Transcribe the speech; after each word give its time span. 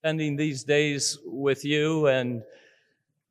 spending 0.00 0.34
these 0.34 0.64
days 0.64 1.18
with 1.26 1.62
you 1.62 2.06
and 2.06 2.42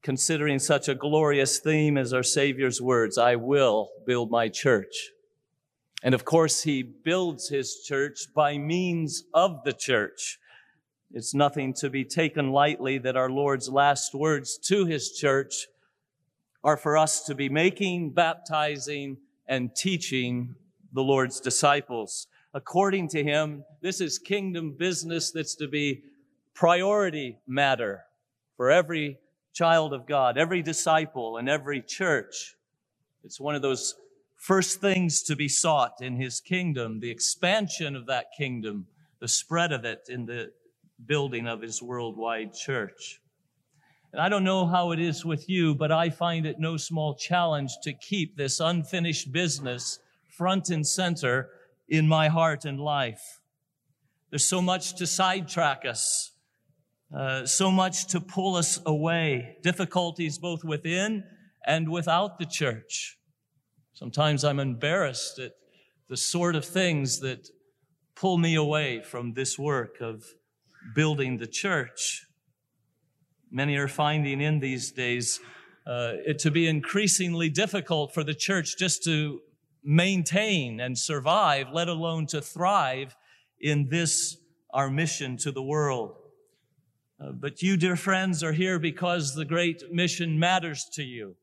considering 0.04 0.60
such 0.60 0.88
a 0.88 0.94
glorious 0.94 1.58
theme 1.58 1.98
as 1.98 2.14
our 2.14 2.22
Savior's 2.22 2.80
words, 2.80 3.18
I 3.18 3.38
will 3.38 3.90
build 4.06 4.30
my 4.30 4.50
church. 4.50 5.10
And 6.04 6.14
of 6.14 6.26
course, 6.26 6.62
he 6.62 6.84
builds 6.84 7.50
his 7.50 7.82
church 7.84 8.28
by 8.36 8.60
means 8.60 9.24
of 9.34 9.64
the 9.64 9.74
church. 9.74 10.38
It's 11.12 11.34
nothing 11.34 11.74
to 11.80 11.90
be 11.90 12.06
taken 12.06 12.52
lightly 12.52 13.00
that 13.00 13.18
our 13.18 13.32
Lord's 13.32 13.70
last 13.70 14.14
words 14.14 14.60
to 14.68 14.86
his 14.86 15.14
church 15.14 15.66
are 16.64 16.78
for 16.78 17.00
us 17.00 17.24
to 17.24 17.34
be 17.34 17.50
making, 17.50 18.12
baptizing, 18.12 19.18
and 19.48 19.76
teaching 19.76 20.54
the 20.94 21.02
Lord's 21.02 21.40
disciples. 21.40 22.28
According 22.54 23.08
to 23.08 23.24
him, 23.24 23.64
this 23.82 24.00
is 24.00 24.20
kingdom 24.20 24.76
business 24.78 25.32
that's 25.32 25.56
to 25.56 25.68
be 25.68 26.04
priority 26.60 27.38
matter 27.48 28.02
for 28.58 28.70
every 28.70 29.18
child 29.54 29.94
of 29.94 30.06
God, 30.06 30.38
every 30.38 30.62
disciple, 30.62 31.38
and 31.38 31.48
every 31.48 31.82
church. 31.82 32.54
It's 33.24 33.40
one 33.40 33.56
of 33.56 33.62
those 33.62 33.96
first 34.36 34.82
things 34.82 35.24
to 35.24 35.38
be 35.38 35.48
sought 35.48 35.94
in 36.02 36.18
his 36.18 36.42
kingdom, 36.42 37.00
the 37.00 37.12
expansion 37.12 37.96
of 37.96 38.08
that 38.08 38.26
kingdom, 38.38 38.88
the 39.22 39.28
spread 39.30 39.72
of 39.72 39.86
it 39.86 40.02
in 40.10 40.26
the 40.26 40.52
building 41.06 41.48
of 41.48 41.62
his 41.62 41.82
worldwide 41.82 42.54
church. 42.54 43.22
And 44.12 44.22
I 44.22 44.28
don't 44.28 44.44
know 44.44 44.68
how 44.68 44.92
it 44.92 45.00
is 45.00 45.24
with 45.24 45.48
you, 45.48 45.74
but 45.76 45.94
I 45.94 46.10
find 46.10 46.46
it 46.46 46.60
no 46.60 46.76
small 46.76 47.16
challenge 47.16 47.72
to 47.84 47.94
keep 47.94 48.36
this 48.36 48.60
unfinished 48.60 49.32
business 49.32 50.00
front 50.28 50.72
and 50.72 50.86
center 50.86 51.52
in 51.88 52.06
my 52.06 52.28
heart 52.28 52.66
and 52.66 52.82
life. 52.82 53.40
There's 54.30 54.46
so 54.46 54.62
much 54.62 54.96
to 54.98 55.08
sidetrack 55.08 55.86
us, 55.86 56.34
uh, 57.16 57.46
so 57.46 57.72
much 57.72 58.08
to 58.08 58.20
pull 58.20 58.56
us 58.56 58.80
away, 58.86 59.58
difficulties 59.64 60.38
both 60.38 60.64
within 60.64 61.24
and 61.66 61.90
without 61.90 62.38
the 62.38 62.46
church. 62.46 63.18
Sometimes 63.94 64.44
I'm 64.44 64.60
embarrassed 64.60 65.40
at 65.40 65.54
the 66.08 66.18
sort 66.18 66.56
of 66.56 66.66
things 66.66 67.20
that 67.20 67.50
pull 68.16 68.38
me 68.38 68.56
away 68.56 69.02
from 69.02 69.34
this 69.34 69.58
work 69.58 70.02
of 70.02 70.24
building 70.96 71.38
the 71.38 71.48
church. 71.48 72.26
Many 73.52 73.78
are 73.78 73.88
finding 73.88 74.42
in 74.42 74.60
these 74.60 74.92
days 74.92 75.40
uh, 75.88 76.14
it 76.26 76.38
to 76.40 76.52
be 76.52 76.68
increasingly 76.68 77.50
difficult 77.50 78.14
for 78.14 78.24
the 78.24 78.34
church 78.36 78.78
just 78.78 79.04
to 79.06 79.42
maintain 79.84 80.80
and 80.80 80.98
survive, 80.98 81.68
let 81.74 81.88
alone 81.88 82.28
to 82.28 82.42
thrive 82.42 83.16
in 83.60 83.88
this, 83.90 84.38
our 84.72 84.90
mission 84.90 85.38
to 85.38 85.52
the 85.52 85.64
world. 85.64 86.19
Uh, 87.22 87.32
but 87.32 87.62
you, 87.62 87.76
dear 87.76 87.98
friends, 87.98 88.44
are 88.44 88.54
here 88.54 88.80
because 88.80 89.36
the 89.36 89.44
great 89.44 89.92
mission 89.92 90.40
matters 90.40 90.86
to 90.94 91.04
you. 91.04 91.36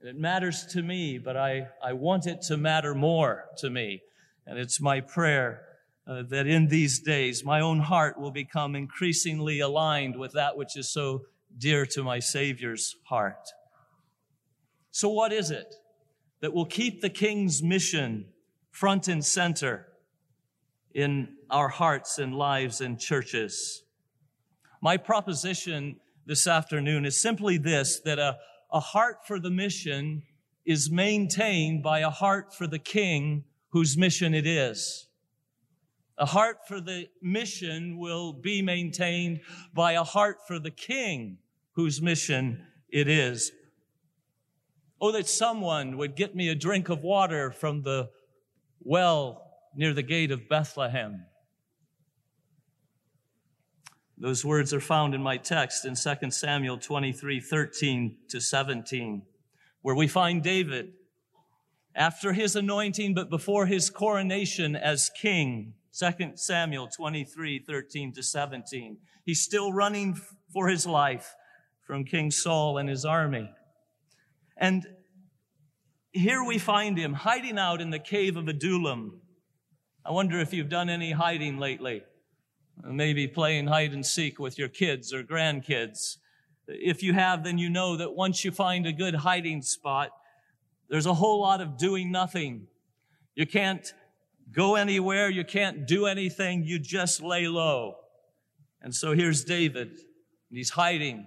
And 0.00 0.08
it 0.08 0.16
matters 0.16 0.66
to 0.72 0.82
me, 0.82 1.18
but 1.18 1.36
I, 1.36 1.68
I 1.82 1.92
want 1.92 2.26
it 2.26 2.42
to 2.42 2.56
matter 2.56 2.94
more 2.94 3.44
to 3.58 3.70
me. 3.70 4.02
And 4.44 4.58
it's 4.58 4.80
my 4.80 5.00
prayer 5.00 5.62
uh, 6.06 6.22
that 6.30 6.46
in 6.46 6.66
these 6.68 7.00
days 7.00 7.44
my 7.44 7.60
own 7.60 7.80
heart 7.80 8.18
will 8.18 8.30
become 8.32 8.74
increasingly 8.74 9.60
aligned 9.60 10.16
with 10.16 10.32
that 10.32 10.56
which 10.56 10.76
is 10.76 10.90
so 10.90 11.22
dear 11.56 11.86
to 11.86 12.02
my 12.02 12.18
Savior's 12.18 12.96
heart. 13.04 13.50
So 14.90 15.08
what 15.10 15.32
is 15.32 15.50
it 15.50 15.76
that 16.40 16.52
will 16.52 16.64
keep 16.64 17.02
the 17.02 17.10
King's 17.10 17.62
mission 17.62 18.26
front 18.70 19.06
and 19.06 19.24
center 19.24 19.86
in 20.92 21.36
our 21.50 21.68
hearts 21.68 22.18
and 22.18 22.34
lives 22.34 22.80
and 22.80 22.98
churches? 22.98 23.84
My 24.80 24.96
proposition 24.96 25.96
this 26.26 26.46
afternoon 26.46 27.04
is 27.04 27.20
simply 27.20 27.58
this, 27.58 28.00
that 28.00 28.18
a, 28.18 28.38
a 28.72 28.80
heart 28.80 29.26
for 29.26 29.40
the 29.40 29.50
mission 29.50 30.22
is 30.64 30.90
maintained 30.90 31.82
by 31.82 32.00
a 32.00 32.10
heart 32.10 32.54
for 32.54 32.66
the 32.66 32.78
King 32.78 33.44
whose 33.70 33.96
mission 33.96 34.34
it 34.34 34.46
is. 34.46 35.08
A 36.18 36.26
heart 36.26 36.66
for 36.66 36.80
the 36.80 37.08
mission 37.22 37.96
will 37.98 38.32
be 38.32 38.60
maintained 38.60 39.40
by 39.72 39.92
a 39.92 40.02
heart 40.02 40.38
for 40.48 40.58
the 40.58 40.70
king 40.70 41.38
whose 41.72 42.02
mission 42.02 42.66
it 42.90 43.06
is. 43.06 43.52
Oh, 45.00 45.12
that 45.12 45.28
someone 45.28 45.96
would 45.96 46.16
get 46.16 46.34
me 46.34 46.48
a 46.48 46.56
drink 46.56 46.88
of 46.88 47.04
water 47.04 47.52
from 47.52 47.82
the 47.82 48.10
well 48.80 49.48
near 49.76 49.94
the 49.94 50.02
gate 50.02 50.32
of 50.32 50.48
Bethlehem. 50.48 51.24
Those 54.20 54.44
words 54.44 54.74
are 54.74 54.80
found 54.80 55.14
in 55.14 55.22
my 55.22 55.36
text 55.36 55.84
in 55.84 55.94
2 55.94 56.30
Samuel 56.30 56.78
23, 56.78 57.40
13 57.40 58.16
to 58.30 58.40
17, 58.40 59.22
where 59.82 59.94
we 59.94 60.08
find 60.08 60.42
David 60.42 60.92
after 61.94 62.32
his 62.32 62.56
anointing, 62.56 63.14
but 63.14 63.30
before 63.30 63.66
his 63.66 63.90
coronation 63.90 64.74
as 64.74 65.10
king. 65.20 65.74
2 65.98 66.32
Samuel 66.34 66.88
23, 66.88 67.60
13 67.60 68.12
to 68.14 68.22
17. 68.22 68.98
He's 69.24 69.42
still 69.42 69.72
running 69.72 70.18
for 70.52 70.68
his 70.68 70.86
life 70.86 71.34
from 71.86 72.04
King 72.04 72.30
Saul 72.30 72.78
and 72.78 72.88
his 72.88 73.04
army. 73.04 73.50
And 74.56 74.86
here 76.12 76.44
we 76.44 76.58
find 76.58 76.98
him 76.98 77.14
hiding 77.14 77.58
out 77.58 77.80
in 77.80 77.90
the 77.90 77.98
cave 77.98 78.36
of 78.36 78.48
Adullam. 78.48 79.20
I 80.04 80.12
wonder 80.12 80.38
if 80.38 80.52
you've 80.52 80.68
done 80.68 80.88
any 80.88 81.12
hiding 81.12 81.58
lately. 81.58 82.02
Maybe 82.84 83.26
playing 83.26 83.66
hide 83.66 83.92
and 83.92 84.04
seek 84.04 84.38
with 84.38 84.58
your 84.58 84.68
kids 84.68 85.12
or 85.12 85.22
grandkids. 85.22 86.16
If 86.66 87.02
you 87.02 87.12
have, 87.12 87.44
then 87.44 87.58
you 87.58 87.70
know 87.70 87.96
that 87.96 88.14
once 88.14 88.44
you 88.44 88.50
find 88.50 88.86
a 88.86 88.92
good 88.92 89.14
hiding 89.14 89.62
spot, 89.62 90.10
there's 90.88 91.06
a 91.06 91.14
whole 91.14 91.40
lot 91.40 91.60
of 91.60 91.76
doing 91.76 92.10
nothing. 92.12 92.66
You 93.34 93.46
can't 93.46 93.92
go 94.52 94.74
anywhere. 94.74 95.28
You 95.28 95.44
can't 95.44 95.86
do 95.86 96.06
anything. 96.06 96.64
You 96.64 96.78
just 96.78 97.22
lay 97.22 97.46
low. 97.48 97.96
And 98.80 98.94
so 98.94 99.12
here's 99.12 99.44
David. 99.44 99.88
And 99.90 100.56
he's 100.56 100.70
hiding, 100.70 101.26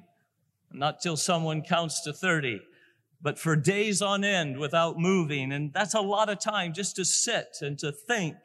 not 0.71 1.01
till 1.01 1.17
someone 1.17 1.61
counts 1.61 2.01
to 2.01 2.13
30, 2.13 2.61
but 3.21 3.37
for 3.37 3.55
days 3.55 4.01
on 4.01 4.23
end 4.23 4.57
without 4.57 4.97
moving. 4.97 5.51
And 5.51 5.71
that's 5.73 5.93
a 5.93 6.01
lot 6.01 6.29
of 6.29 6.39
time 6.39 6.73
just 6.73 6.95
to 6.95 7.05
sit 7.05 7.57
and 7.61 7.77
to 7.79 7.91
think 7.91 8.35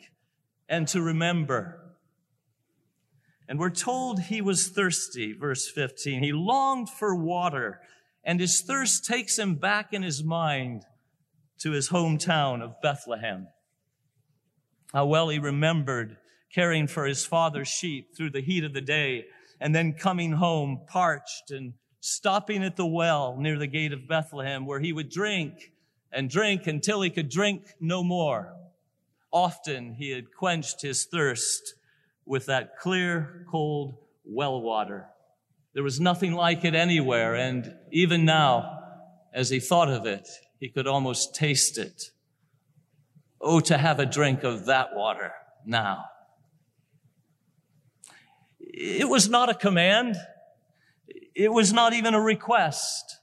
and 0.69 0.87
to 0.89 1.01
remember. 1.01 1.86
And 3.49 3.59
we're 3.59 3.71
told 3.71 4.21
he 4.21 4.41
was 4.41 4.69
thirsty, 4.69 5.33
verse 5.33 5.69
15. 5.69 6.23
He 6.23 6.33
longed 6.33 6.91
for 6.91 7.15
water, 7.15 7.81
and 8.25 8.41
his 8.41 8.61
thirst 8.61 9.05
takes 9.05 9.39
him 9.39 9.55
back 9.55 9.93
in 9.93 10.03
his 10.03 10.25
mind 10.25 10.85
to 11.59 11.71
his 11.71 11.91
hometown 11.91 12.61
of 12.61 12.81
Bethlehem. 12.83 13.49
How 14.93 15.07
well 15.07 15.29
he 15.29 15.39
remembered 15.39 16.17
caring 16.53 16.87
for 16.87 17.07
his 17.07 17.25
father's 17.25 17.69
sheep 17.69 18.17
through 18.17 18.31
the 18.31 18.41
heat 18.41 18.65
of 18.65 18.73
the 18.73 18.81
day 18.81 19.27
and 19.61 19.75
then 19.75 19.93
coming 19.93 20.33
home 20.33 20.81
parched 20.87 21.51
and 21.51 21.75
stopping 22.01 22.63
at 22.63 22.77
the 22.77 22.87
well 22.87 23.37
near 23.39 23.59
the 23.59 23.67
gate 23.67 23.93
of 23.93 24.09
Bethlehem 24.09 24.67
where 24.67 24.81
he 24.81 24.93
would 24.93 25.11
drink 25.11 25.73
and 26.13 26.31
drink 26.31 26.67
until 26.67 27.03
he 27.03 27.11
could 27.11 27.29
drink 27.29 27.75
no 27.81 28.03
more. 28.03 28.55
Often 29.33 29.95
he 29.95 30.11
had 30.11 30.33
quenched 30.33 30.83
his 30.83 31.05
thirst 31.05 31.75
with 32.27 32.47
that 32.47 32.77
clear, 32.79 33.47
cold 33.51 33.95
well 34.25 34.61
water. 34.61 35.07
There 35.75 35.83
was 35.83 36.01
nothing 36.01 36.33
like 36.33 36.65
it 36.65 36.75
anywhere. 36.75 37.35
And 37.35 37.75
even 37.93 38.25
now, 38.25 38.81
as 39.33 39.51
he 39.51 39.61
thought 39.61 39.91
of 39.91 40.07
it, 40.07 40.29
he 40.59 40.69
could 40.69 40.87
almost 40.87 41.35
taste 41.35 41.79
it. 41.79 42.11
Oh, 43.41 43.61
to 43.61 43.79
have 43.79 44.01
a 44.01 44.07
drink 44.07 44.43
of 44.43 44.67
that 44.67 44.95
water 44.95 45.33
now. 45.65 46.07
It 48.59 49.09
was 49.09 49.29
not 49.29 49.49
a 49.49 49.55
command. 49.55 50.17
It 51.35 51.53
was 51.53 51.73
not 51.73 51.93
even 51.93 52.15
a 52.15 52.21
request. 52.21 53.19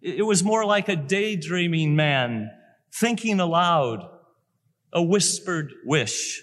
It 0.00 0.24
was 0.24 0.42
more 0.42 0.64
like 0.64 0.88
a 0.88 0.96
daydreaming 0.96 1.94
man 1.94 2.50
thinking 2.92 3.40
aloud, 3.40 4.08
a 4.92 5.02
whispered 5.02 5.72
wish. 5.84 6.42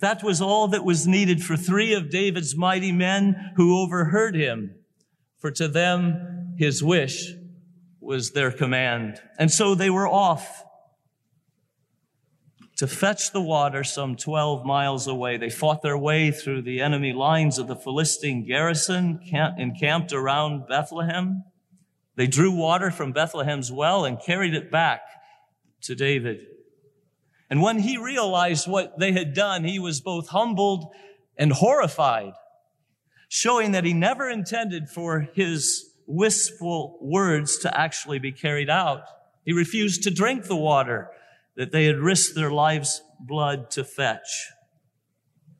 That 0.00 0.22
was 0.22 0.40
all 0.40 0.68
that 0.68 0.84
was 0.84 1.06
needed 1.06 1.42
for 1.42 1.56
three 1.56 1.94
of 1.94 2.10
David's 2.10 2.56
mighty 2.56 2.92
men 2.92 3.52
who 3.56 3.80
overheard 3.80 4.34
him. 4.34 4.74
For 5.38 5.50
to 5.52 5.68
them, 5.68 6.54
his 6.58 6.82
wish 6.82 7.32
was 8.00 8.32
their 8.32 8.50
command. 8.50 9.20
And 9.38 9.50
so 9.50 9.74
they 9.74 9.90
were 9.90 10.08
off 10.08 10.64
to 12.76 12.86
fetch 12.86 13.32
the 13.32 13.40
water 13.40 13.82
some 13.82 14.16
12 14.16 14.64
miles 14.64 15.06
away. 15.06 15.38
They 15.38 15.48
fought 15.48 15.82
their 15.82 15.96
way 15.96 16.30
through 16.30 16.62
the 16.62 16.80
enemy 16.80 17.12
lines 17.12 17.58
of 17.58 17.68
the 17.68 17.76
Philistine 17.76 18.46
garrison 18.46 19.20
encamped 19.58 20.12
around 20.12 20.68
Bethlehem. 20.68 21.44
They 22.16 22.26
drew 22.26 22.50
water 22.50 22.90
from 22.90 23.12
Bethlehem's 23.12 23.72
well 23.72 24.04
and 24.04 24.20
carried 24.20 24.54
it 24.54 24.70
back 24.70 25.00
to 25.82 25.94
David. 25.94 26.46
And 27.48 27.62
when 27.62 27.78
he 27.78 27.96
realized 27.96 28.68
what 28.68 28.98
they 28.98 29.12
had 29.12 29.34
done, 29.34 29.64
he 29.64 29.78
was 29.78 30.00
both 30.00 30.28
humbled 30.28 30.92
and 31.36 31.52
horrified. 31.52 32.32
showing 33.28 33.72
that 33.72 33.84
he 33.84 33.92
never 33.92 34.28
intended 34.28 34.88
for 34.88 35.28
his 35.34 35.90
wistful 36.06 36.98
words 37.00 37.58
to 37.58 37.78
actually 37.78 38.18
be 38.18 38.32
carried 38.32 38.70
out. 38.70 39.02
He 39.44 39.52
refused 39.52 40.02
to 40.04 40.10
drink 40.10 40.44
the 40.44 40.56
water 40.56 41.10
that 41.56 41.72
they 41.72 41.86
had 41.86 41.98
risked 41.98 42.34
their 42.34 42.50
lives' 42.50 43.02
blood 43.20 43.70
to 43.70 43.84
fetch. 43.84 44.50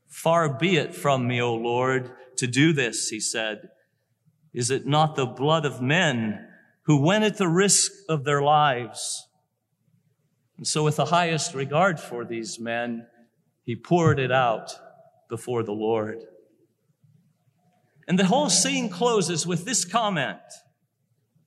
Far 0.09 0.49
be 0.59 0.77
it 0.77 0.95
from 0.95 1.27
me, 1.27 1.41
O 1.41 1.55
Lord, 1.55 2.11
to 2.37 2.47
do 2.47 2.73
this, 2.73 3.09
he 3.09 3.21
said. 3.21 3.69
Is 4.53 4.71
it 4.71 4.87
not 4.87 5.17
the 5.17 5.27
blood 5.27 5.65
of 5.65 5.83
men 5.83 6.47
who 6.83 7.01
went 7.03 7.25
at 7.25 7.37
the 7.37 7.49
risk 7.49 7.91
of 8.09 8.25
their 8.25 8.43
lives? 8.43 9.27
And 10.57 10.67
so 10.67 10.85
with 10.85 10.97
the 10.97 11.07
highest 11.07 11.55
regard 11.55 12.01
for 12.01 12.25
these 12.25 12.59
men, 12.59 13.07
he 13.63 13.77
poured 13.77 14.19
it 14.19 14.33
out 14.33 14.73
before 15.29 15.63
the 15.63 15.73
Lord. 15.73 16.23
And 18.09 18.19
the 18.19 18.27
whole 18.27 18.49
scene 18.49 18.89
closes 18.89 19.47
with 19.47 19.65
this 19.65 19.85
comment 19.85 20.39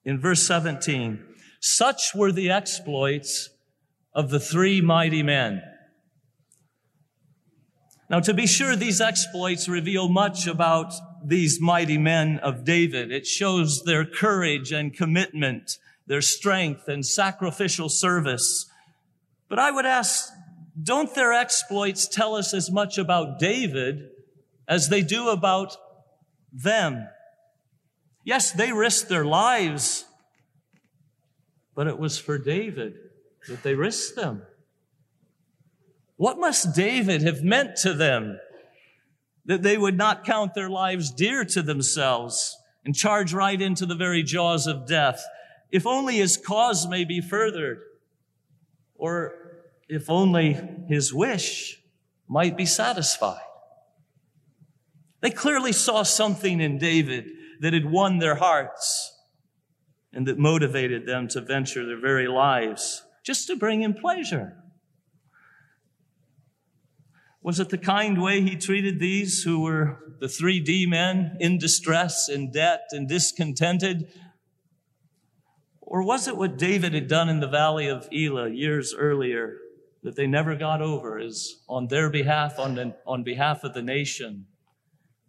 in 0.03 0.19
verse 0.19 0.45
17. 0.45 1.23
Such 1.61 2.13
were 2.13 2.31
the 2.31 2.51
exploits 2.51 3.50
of 4.13 4.29
the 4.29 4.39
three 4.39 4.81
mighty 4.81 5.23
men. 5.23 5.61
Now, 8.09 8.19
to 8.21 8.33
be 8.33 8.47
sure, 8.47 8.75
these 8.75 9.01
exploits 9.01 9.69
reveal 9.69 10.09
much 10.09 10.47
about 10.47 10.94
these 11.23 11.61
mighty 11.61 11.97
men 11.97 12.39
of 12.39 12.65
David. 12.65 13.11
It 13.11 13.27
shows 13.27 13.83
their 13.83 14.03
courage 14.03 14.71
and 14.71 14.94
commitment, 14.94 15.77
their 16.07 16.21
strength 16.21 16.88
and 16.88 17.06
sacrificial 17.06 17.88
service. 17.88 18.69
But 19.50 19.60
I 19.60 19.72
would 19.72 19.86
ask, 19.86 20.30
don't 20.81 21.13
their 21.13 21.34
exploits 21.34 22.07
tell 22.07 22.36
us 22.36 22.54
as 22.54 22.72
much 22.72 22.98
about 22.98 23.40
David 23.40 24.10
as 24.68 24.90
they 24.90 25.01
do 25.01 25.30
about 25.30 25.75
them? 26.54 27.07
Yes, 28.24 28.51
they 28.51 28.72
risked 28.72 29.10
their 29.10 29.25
lives, 29.25 30.06
but 31.75 31.88
it 31.88 31.98
was 31.98 32.19
for 32.19 32.38
David 32.38 32.94
that 33.48 33.63
they 33.63 33.74
risked 33.74 34.16
them. 34.16 34.44
What 36.18 36.38
must 36.38 36.75
David 36.75 37.22
have 37.24 37.42
meant 37.42 37.78
to 37.78 37.94
them 37.94 38.40
that 39.45 39.63
they 39.63 39.78
would 39.78 39.98
not 39.98 40.25
count 40.25 40.54
their 40.54 40.69
lives 40.69 41.10
dear 41.10 41.44
to 41.45 41.62
themselves 41.63 42.56
and 42.86 42.94
charge 42.94 43.34
right 43.34 43.60
into 43.60 43.86
the 43.86 43.95
very 43.95 44.22
jaws 44.22 44.68
of 44.68 44.86
death, 44.86 45.24
if 45.72 45.88
only 45.88 46.18
his 46.18 46.38
cause 46.38 46.88
may 46.88 47.04
be 47.04 47.22
furthered, 47.22 47.80
or 49.00 49.34
if 49.88 50.10
only 50.10 50.60
his 50.88 51.13
wish 51.13 51.81
might 52.28 52.56
be 52.56 52.66
satisfied? 52.66 53.42
They 55.22 55.31
clearly 55.31 55.74
saw 55.74 56.04
something 56.04 56.62
in 56.62 56.78
David 56.78 57.30
that 57.62 57.74
had 57.74 57.86
won 57.86 58.19
their 58.19 58.36
hearts 58.36 59.13
and 60.13 60.28
that 60.28 60.38
motivated 60.38 61.06
them 61.06 61.28
to 61.30 61.42
venture 61.42 61.86
their 61.86 62.00
very 62.00 62.28
lives 62.28 63.04
just 63.25 63.48
to 63.48 63.56
bring 63.56 63.81
him 63.81 63.94
pleasure. 63.94 64.56
Was 67.42 67.60
it 67.60 67.69
the 67.69 67.78
kind 67.78 68.22
way 68.22 68.42
he 68.42 68.56
treated 68.56 69.00
these 69.00 69.44
who 69.44 69.62
were 69.62 70.00
the 70.19 70.28
3D 70.28 70.88
men 70.88 71.38
in 71.40 71.57
distress, 71.57 72.28
in 72.28 72.52
debt, 72.52 72.88
and 72.92 73.07
discontented? 73.07 74.12
Or 75.89 76.03
was 76.03 76.27
it 76.27 76.38
what 76.38 76.59
David 76.59 76.94
had 76.94 77.07
done 77.07 77.30
in 77.30 77.39
the 77.39 77.47
valley 77.47 77.88
of 77.88 78.07
Elah 78.13 78.50
years 78.50 78.94
earlier 78.94 79.57
that 80.03 80.15
they 80.15 80.27
never 80.27 80.56
got 80.56 80.83
over 80.83 81.19
is 81.19 81.63
on 81.68 81.88
their 81.88 82.12
behalf, 82.12 82.59
on, 82.59 82.75
the, 82.75 82.95
on 83.07 83.24
behalf 83.24 83.63
of 83.63 83.74
the 83.74 83.81
nation, 83.81 84.45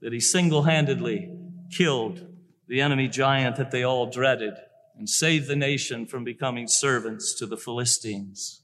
that 0.02 0.12
he 0.12 0.20
single-handedly 0.20 1.34
killed 1.72 2.26
the 2.68 2.82
enemy 2.82 3.08
giant 3.08 3.56
that 3.56 3.70
they 3.70 3.82
all 3.82 4.10
dreaded 4.10 4.52
and 4.98 5.08
saved 5.08 5.48
the 5.48 5.56
nation 5.56 6.04
from 6.04 6.24
becoming 6.24 6.68
servants 6.68 7.34
to 7.38 7.46
the 7.46 7.56
Philistines. 7.56 8.62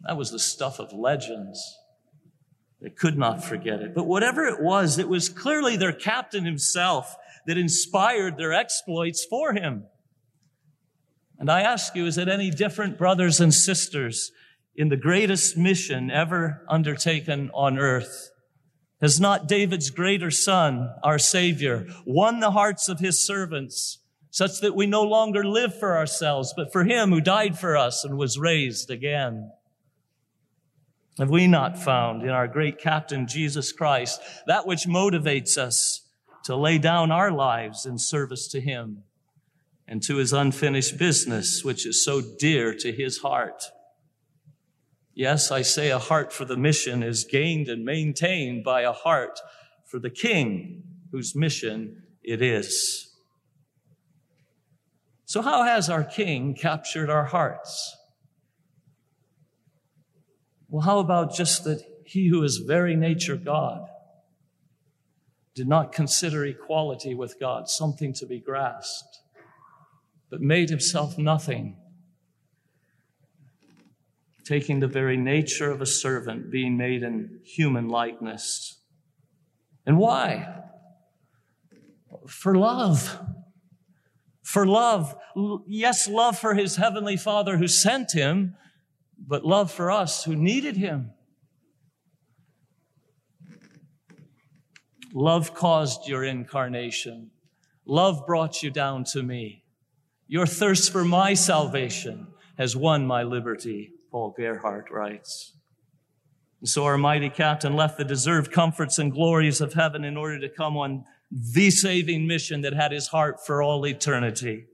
That 0.00 0.16
was 0.16 0.32
the 0.32 0.40
stuff 0.40 0.80
of 0.80 0.92
legends. 0.92 1.78
They 2.80 2.90
could 2.90 3.16
not 3.16 3.44
forget 3.44 3.80
it. 3.80 3.94
But 3.94 4.08
whatever 4.08 4.44
it 4.44 4.60
was, 4.60 4.98
it 4.98 5.08
was 5.08 5.28
clearly 5.28 5.76
their 5.76 5.92
captain 5.92 6.44
himself 6.44 7.14
that 7.46 7.56
inspired 7.56 8.36
their 8.36 8.52
exploits 8.52 9.24
for 9.24 9.52
him. 9.52 9.84
And 11.38 11.50
I 11.50 11.62
ask 11.62 11.94
you, 11.94 12.06
is 12.06 12.18
it 12.18 12.28
any 12.28 12.50
different, 12.50 12.96
brothers 12.96 13.40
and 13.40 13.52
sisters, 13.52 14.30
in 14.76 14.88
the 14.88 14.96
greatest 14.96 15.56
mission 15.56 16.10
ever 16.10 16.64
undertaken 16.68 17.50
on 17.52 17.78
earth? 17.78 18.30
Has 19.00 19.20
not 19.20 19.48
David's 19.48 19.90
greater 19.90 20.30
son, 20.30 20.90
our 21.02 21.18
Savior, 21.18 21.86
won 22.06 22.40
the 22.40 22.52
hearts 22.52 22.88
of 22.88 23.00
his 23.00 23.24
servants 23.24 23.98
such 24.30 24.60
that 24.60 24.74
we 24.74 24.86
no 24.86 25.02
longer 25.02 25.44
live 25.44 25.78
for 25.78 25.96
ourselves, 25.96 26.52
but 26.56 26.72
for 26.72 26.84
him 26.84 27.10
who 27.10 27.20
died 27.20 27.56
for 27.58 27.76
us 27.76 28.02
and 28.04 28.16
was 28.16 28.38
raised 28.38 28.90
again? 28.90 29.50
Have 31.18 31.30
we 31.30 31.46
not 31.46 31.78
found 31.78 32.22
in 32.22 32.30
our 32.30 32.48
great 32.48 32.78
captain, 32.78 33.28
Jesus 33.28 33.70
Christ, 33.70 34.20
that 34.48 34.66
which 34.66 34.88
motivates 34.88 35.56
us 35.56 36.08
to 36.44 36.56
lay 36.56 36.78
down 36.78 37.12
our 37.12 37.30
lives 37.30 37.86
in 37.86 37.98
service 37.98 38.48
to 38.48 38.60
him 38.60 39.04
and 39.86 40.02
to 40.02 40.16
his 40.16 40.32
unfinished 40.32 40.98
business, 40.98 41.64
which 41.64 41.86
is 41.86 42.04
so 42.04 42.22
dear 42.38 42.74
to 42.74 42.92
his 42.92 43.18
heart? 43.18 43.62
Yes, 45.14 45.50
I 45.50 45.62
say 45.62 45.90
a 45.90 45.98
heart 45.98 46.32
for 46.32 46.44
the 46.44 46.56
mission 46.56 47.02
is 47.02 47.24
gained 47.24 47.68
and 47.68 47.84
maintained 47.84 48.64
by 48.64 48.82
a 48.82 48.92
heart 48.92 49.38
for 49.86 49.98
the 49.98 50.10
king 50.10 50.82
whose 51.12 51.36
mission 51.36 52.02
it 52.22 52.42
is. 52.42 53.14
So 55.26 55.42
how 55.42 55.62
has 55.62 55.88
our 55.88 56.04
king 56.04 56.54
captured 56.54 57.10
our 57.10 57.24
hearts? 57.24 57.96
Well, 60.68 60.82
how 60.82 60.98
about 60.98 61.34
just 61.34 61.64
that 61.64 61.82
he 62.04 62.28
who 62.28 62.42
is 62.42 62.56
very 62.56 62.96
nature 62.96 63.36
God 63.36 63.88
did 65.54 65.68
not 65.68 65.92
consider 65.92 66.44
equality 66.44 67.14
with 67.14 67.38
God 67.38 67.68
something 67.68 68.12
to 68.14 68.26
be 68.26 68.40
grasped, 68.40 69.20
but 70.34 70.40
made 70.40 70.68
himself 70.68 71.16
nothing, 71.16 71.76
taking 74.44 74.80
the 74.80 74.88
very 74.88 75.16
nature 75.16 75.70
of 75.70 75.80
a 75.80 75.86
servant, 75.86 76.50
being 76.50 76.76
made 76.76 77.04
in 77.04 77.38
human 77.44 77.86
likeness. 77.86 78.80
And 79.86 79.96
why? 79.96 80.62
For 82.26 82.56
love. 82.56 83.20
For 84.42 84.66
love. 84.66 85.14
Yes, 85.68 86.08
love 86.08 86.36
for 86.36 86.54
his 86.54 86.74
heavenly 86.74 87.16
Father 87.16 87.56
who 87.56 87.68
sent 87.68 88.10
him, 88.10 88.56
but 89.16 89.44
love 89.44 89.70
for 89.70 89.88
us 89.88 90.24
who 90.24 90.34
needed 90.34 90.76
him. 90.76 91.12
Love 95.12 95.54
caused 95.54 96.08
your 96.08 96.24
incarnation. 96.24 97.30
Love 97.86 98.26
brought 98.26 98.64
you 98.64 98.72
down 98.72 99.04
to 99.04 99.22
me. 99.22 99.63
Your 100.26 100.46
thirst 100.46 100.90
for 100.90 101.04
my 101.04 101.34
salvation 101.34 102.28
has 102.56 102.76
won 102.76 103.06
my 103.06 103.22
liberty, 103.22 103.92
Paul 104.10 104.34
Gerhardt 104.36 104.90
writes. 104.90 105.56
And 106.60 106.68
so 106.68 106.84
our 106.84 106.96
mighty 106.96 107.28
captain 107.28 107.76
left 107.76 107.98
the 107.98 108.04
deserved 108.04 108.50
comforts 108.50 108.98
and 108.98 109.12
glories 109.12 109.60
of 109.60 109.74
heaven 109.74 110.04
in 110.04 110.16
order 110.16 110.38
to 110.40 110.48
come 110.48 110.76
on 110.76 111.04
the 111.30 111.70
saving 111.70 112.26
mission 112.26 112.62
that 112.62 112.72
had 112.72 112.92
his 112.92 113.08
heart 113.08 113.44
for 113.44 113.62
all 113.62 113.86
eternity 113.86 114.66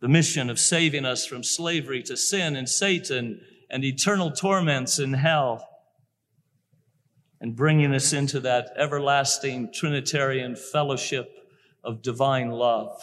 the 0.00 0.08
mission 0.08 0.48
of 0.48 0.58
saving 0.58 1.04
us 1.04 1.26
from 1.26 1.42
slavery 1.42 2.02
to 2.04 2.16
sin 2.16 2.56
and 2.56 2.68
Satan 2.68 3.40
and 3.70 3.84
eternal 3.84 4.30
torments 4.30 4.98
in 4.98 5.12
hell 5.12 5.66
and 7.40 7.56
bringing 7.56 7.94
us 7.94 8.12
into 8.12 8.40
that 8.40 8.70
everlasting 8.76 9.72
Trinitarian 9.72 10.56
fellowship 10.56 11.30
of 11.84 12.02
divine 12.02 12.50
love, 12.50 13.00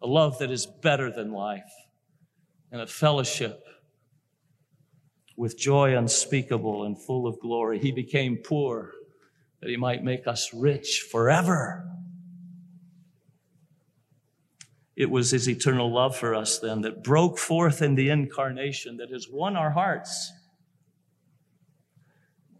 a 0.00 0.06
love 0.06 0.38
that 0.38 0.50
is 0.50 0.66
better 0.66 1.10
than 1.10 1.32
life, 1.32 1.72
and 2.70 2.80
a 2.80 2.86
fellowship 2.86 3.64
with 5.36 5.58
joy 5.58 5.96
unspeakable 5.96 6.84
and 6.84 7.00
full 7.00 7.26
of 7.26 7.38
glory. 7.40 7.78
He 7.78 7.92
became 7.92 8.38
poor 8.44 8.92
that 9.60 9.70
he 9.70 9.76
might 9.76 10.04
make 10.04 10.26
us 10.26 10.52
rich 10.52 11.06
forever 11.10 11.88
it 14.98 15.10
was 15.10 15.30
his 15.30 15.48
eternal 15.48 15.94
love 15.94 16.16
for 16.16 16.34
us 16.34 16.58
then 16.58 16.80
that 16.80 17.04
broke 17.04 17.38
forth 17.38 17.80
in 17.82 17.94
the 17.94 18.10
incarnation 18.10 18.96
that 18.96 19.12
has 19.12 19.28
won 19.30 19.54
our 19.54 19.70
hearts. 19.70 20.32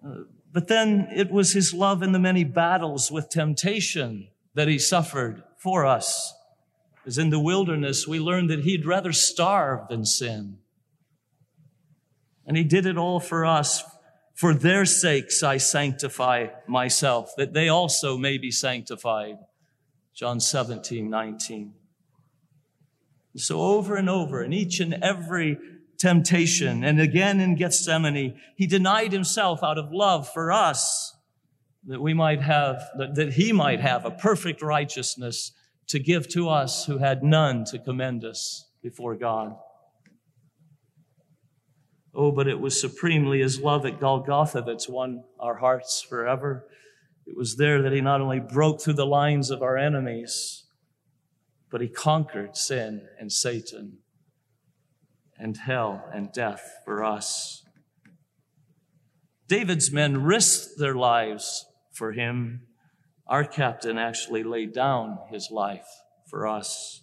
Uh, 0.07 0.21
but 0.53 0.69
then 0.69 1.09
it 1.13 1.33
was 1.33 1.53
his 1.53 1.75
love 1.75 2.01
in 2.01 2.13
the 2.13 2.19
many 2.21 2.45
battles 2.45 3.11
with 3.11 3.29
temptation 3.29 4.29
that 4.55 4.69
he 4.69 4.79
suffered 4.79 5.43
for 5.57 5.85
us. 5.85 6.33
As 7.09 7.17
in 7.17 7.31
the 7.31 7.41
wilderness, 7.41 8.07
we 8.07 8.21
learned 8.21 8.51
that 8.51 8.65
he'd 8.65 8.85
rather 8.85 9.15
starve 9.15 9.89
than 9.89 10.05
sin. 10.05 10.59
And 12.47 12.55
he 12.55 12.65
did 12.65 12.85
it 12.85 12.99
all 12.99 13.19
for 13.19 13.47
us 13.47 13.83
For 14.39 14.55
their 14.55 14.85
sakes 14.85 15.43
I 15.43 15.57
sanctify 15.57 16.47
myself, 16.69 17.33
that 17.37 17.55
they 17.55 17.69
also 17.69 18.17
may 18.17 18.39
be 18.39 18.53
sanctified. 18.53 19.37
John 20.15 20.39
17, 20.39 21.11
19. 21.11 21.75
So 23.35 23.61
over 23.61 23.97
and 23.97 24.09
over, 24.09 24.45
in 24.45 24.53
each 24.53 24.79
and 24.79 24.95
every 25.03 25.59
temptation, 25.99 26.85
and 26.85 27.01
again 27.01 27.41
in 27.41 27.57
Gethsemane, 27.57 28.39
he 28.55 28.69
denied 28.69 29.11
himself 29.11 29.65
out 29.65 29.77
of 29.77 29.91
love 29.91 30.29
for 30.33 30.53
us, 30.53 31.17
that 31.89 32.01
we 32.01 32.15
might 32.15 32.41
have, 32.41 32.89
that 32.97 33.33
he 33.33 33.51
might 33.53 33.81
have 33.81 34.05
a 34.05 34.13
perfect 34.13 34.63
righteousness 34.63 35.51
to 35.89 35.99
give 35.99 36.29
to 36.29 36.49
us 36.49 36.85
who 36.85 36.99
had 36.99 37.23
none 37.23 37.65
to 37.65 37.79
commend 37.79 38.25
us 38.25 38.71
before 38.83 39.17
God. 39.17 39.57
Oh, 42.15 42.33
but 42.33 42.49
it 42.49 42.61
was 42.61 42.81
supremely 42.81 43.41
his 43.41 43.61
love 43.61 43.87
at 43.87 44.01
Golgotha 44.01 44.63
that's 44.67 44.89
won 44.89 45.25
our 45.39 45.57
hearts 45.57 46.03
forever. 46.03 46.67
It 47.27 47.37
was 47.37 47.57
there 47.57 47.83
that 47.83 47.93
he 47.93 48.01
not 48.01 48.21
only 48.21 48.41
broke 48.41 48.81
through 48.81 48.95
the 48.95 49.07
lines 49.07 49.51
of 49.51 49.63
our 49.63 49.77
enemies, 49.77 50.65
but 51.71 51.81
he 51.81 51.89
conquered 51.89 52.57
sin 52.57 53.07
and 53.19 53.31
Satan 53.31 53.99
and 55.39 55.57
hell 55.57 56.09
and 56.13 56.33
death 56.33 56.63
for 56.85 57.05
us. 57.05 57.63
David's 59.47 59.93
men 59.93 60.23
risked 60.23 60.79
their 60.79 60.95
lives 60.95 61.65
for 61.93 62.13
him. 62.13 62.68
Our 63.29 63.45
captain 63.45 63.99
actually 63.99 64.43
laid 64.43 64.73
down 64.73 65.19
his 65.31 65.51
life 65.51 65.87
for 66.27 66.47
us. 66.47 67.03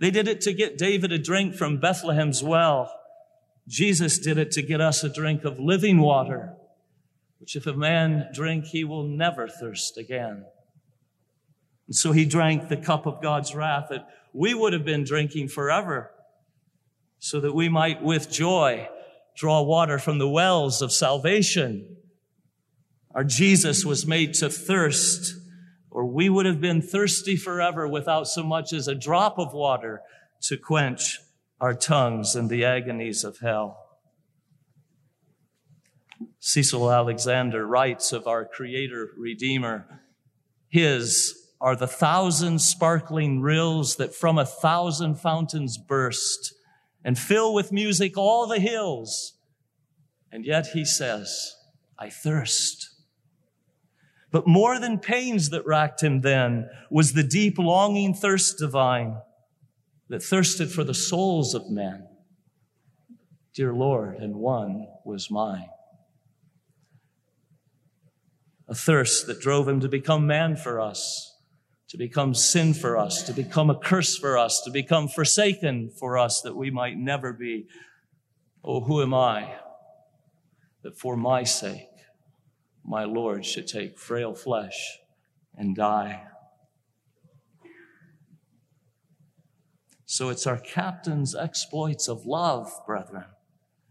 They 0.00 0.10
did 0.10 0.28
it 0.28 0.40
to 0.42 0.52
get 0.52 0.78
David 0.78 1.12
a 1.12 1.18
drink 1.18 1.54
from 1.54 1.80
Bethlehem's 1.80 2.42
well. 2.42 2.92
Jesus 3.66 4.18
did 4.18 4.38
it 4.38 4.50
to 4.52 4.62
get 4.62 4.80
us 4.80 5.02
a 5.02 5.08
drink 5.08 5.44
of 5.44 5.58
living 5.58 5.98
water, 5.98 6.54
which 7.38 7.56
if 7.56 7.66
a 7.66 7.72
man 7.72 8.28
drink, 8.32 8.66
he 8.66 8.84
will 8.84 9.04
never 9.04 9.48
thirst 9.48 9.98
again. 9.98 10.44
And 11.86 11.96
so 11.96 12.12
he 12.12 12.24
drank 12.24 12.68
the 12.68 12.76
cup 12.76 13.06
of 13.06 13.22
God's 13.22 13.54
wrath 13.54 13.86
that 13.90 14.06
we 14.32 14.54
would 14.54 14.72
have 14.72 14.84
been 14.84 15.04
drinking 15.04 15.48
forever 15.48 16.10
so 17.18 17.40
that 17.40 17.54
we 17.54 17.68
might 17.68 18.02
with 18.02 18.30
joy 18.30 18.88
draw 19.36 19.62
water 19.62 19.98
from 19.98 20.18
the 20.18 20.28
wells 20.28 20.82
of 20.82 20.92
salvation. 20.92 21.96
Our 23.18 23.24
Jesus 23.24 23.84
was 23.84 24.06
made 24.06 24.34
to 24.34 24.48
thirst, 24.48 25.34
or 25.90 26.06
we 26.06 26.28
would 26.28 26.46
have 26.46 26.60
been 26.60 26.80
thirsty 26.80 27.34
forever 27.34 27.88
without 27.88 28.28
so 28.28 28.44
much 28.44 28.72
as 28.72 28.86
a 28.86 28.94
drop 28.94 29.40
of 29.40 29.52
water 29.52 30.02
to 30.42 30.56
quench 30.56 31.18
our 31.60 31.74
tongues 31.74 32.36
in 32.36 32.46
the 32.46 32.64
agonies 32.64 33.24
of 33.24 33.38
hell. 33.38 33.76
Cecil 36.38 36.92
Alexander 36.92 37.66
writes 37.66 38.12
of 38.12 38.28
our 38.28 38.44
Creator 38.44 39.08
Redeemer, 39.18 40.00
His 40.68 41.34
are 41.60 41.74
the 41.74 41.88
thousand 41.88 42.60
sparkling 42.60 43.40
rills 43.40 43.96
that 43.96 44.14
from 44.14 44.38
a 44.38 44.46
thousand 44.46 45.16
fountains 45.16 45.76
burst 45.76 46.54
and 47.04 47.18
fill 47.18 47.52
with 47.52 47.72
music 47.72 48.16
all 48.16 48.46
the 48.46 48.60
hills. 48.60 49.34
And 50.30 50.44
yet 50.44 50.68
he 50.68 50.84
says, 50.84 51.56
I 51.98 52.10
thirst. 52.10 52.94
But 54.30 54.46
more 54.46 54.78
than 54.78 54.98
pains 54.98 55.50
that 55.50 55.66
racked 55.66 56.02
him 56.02 56.20
then 56.20 56.68
was 56.90 57.12
the 57.12 57.22
deep 57.22 57.58
longing 57.58 58.14
thirst 58.14 58.58
divine 58.58 59.18
that 60.08 60.22
thirsted 60.22 60.70
for 60.70 60.84
the 60.84 60.94
souls 60.94 61.54
of 61.54 61.70
men. 61.70 62.06
Dear 63.54 63.72
Lord, 63.72 64.16
and 64.16 64.36
one 64.36 64.86
was 65.04 65.30
mine. 65.30 65.68
A 68.68 68.74
thirst 68.74 69.26
that 69.26 69.40
drove 69.40 69.66
him 69.66 69.80
to 69.80 69.88
become 69.88 70.26
man 70.26 70.56
for 70.56 70.80
us 70.80 71.34
to 71.88 71.96
become 71.96 72.34
sin 72.34 72.74
for 72.74 72.98
us, 72.98 73.22
to 73.22 73.32
become 73.32 73.70
a 73.70 73.78
curse 73.78 74.16
for 74.16 74.36
us, 74.36 74.60
to 74.62 74.70
become 74.70 75.08
forsaken 75.08 75.90
for 75.98 76.18
us, 76.18 76.42
that 76.42 76.54
we 76.54 76.70
might 76.70 76.96
never 76.96 77.32
be. 77.32 77.66
Oh, 78.62 78.80
who 78.80 79.02
am 79.02 79.14
I 79.14 79.54
that 80.82 80.98
for 80.98 81.16
my 81.16 81.44
sake 81.44 81.87
my 82.88 83.04
Lord 83.04 83.44
should 83.44 83.68
take 83.68 83.98
frail 83.98 84.34
flesh 84.34 84.98
and 85.54 85.76
die? 85.76 86.24
So 90.06 90.30
it's 90.30 90.46
our 90.46 90.56
captain's 90.56 91.36
exploits 91.36 92.08
of 92.08 92.24
love, 92.24 92.72
brethren. 92.86 93.26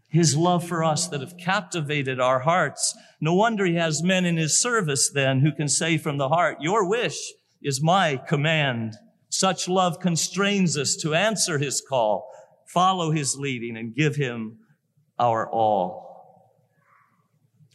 His 0.08 0.36
love 0.36 0.66
for 0.66 0.82
us 0.82 1.06
that 1.08 1.20
have 1.20 1.36
captivated 1.36 2.18
our 2.18 2.40
hearts. 2.40 2.96
No 3.20 3.34
wonder 3.34 3.64
he 3.64 3.76
has 3.76 4.02
men 4.02 4.24
in 4.24 4.36
his 4.36 4.60
service 4.60 5.10
then 5.12 5.40
who 5.40 5.52
can 5.52 5.68
say 5.68 5.96
from 5.96 6.18
the 6.18 6.30
heart, 6.30 6.58
your 6.60 6.88
wish 6.88 7.16
is 7.62 7.80
my 7.80 8.16
command. 8.16 8.96
Such 9.28 9.68
love 9.68 10.00
constrains 10.00 10.76
us 10.76 10.96
to 10.96 11.14
answer 11.14 11.58
his 11.58 11.80
call, 11.86 12.28
follow 12.66 13.12
his 13.12 13.36
leading, 13.36 13.76
and 13.76 13.94
give 13.94 14.16
him 14.16 14.58
our 15.20 15.48
all. 15.48 16.07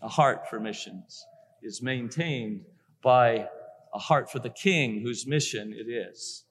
A 0.03 0.09
heart 0.09 0.49
for 0.49 0.59
missions 0.59 1.25
is 1.61 1.81
maintained 1.81 2.65
by 3.01 3.47
a 3.93 3.99
heart 3.99 4.29
for 4.29 4.39
the 4.39 4.49
king 4.49 5.01
whose 5.01 5.25
mission 5.25 5.73
it 5.73 5.89
is. 5.89 6.43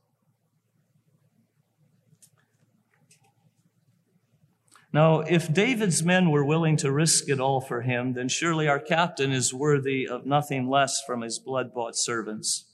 Now, 4.93 5.21
if 5.21 5.53
David's 5.53 6.03
men 6.03 6.31
were 6.31 6.45
willing 6.45 6.77
to 6.79 6.93
risk 6.93 7.29
it 7.29 7.41
all 7.41 7.61
for 7.61 7.83
him, 7.83 8.15
then 8.15 8.29
surely 8.29 8.69
our 8.69 8.79
captain 8.79 9.33
is 9.33 9.53
worthy 9.53 10.07
of 10.07 10.27
nothing 10.27 10.69
less 10.69 11.03
from 11.07 11.23
his 11.23 11.39
blood 11.39 11.73
bought 11.75 11.97
servants. 11.97 12.71